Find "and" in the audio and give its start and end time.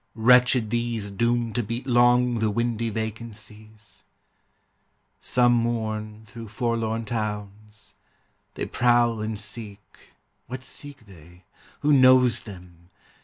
9.21-9.39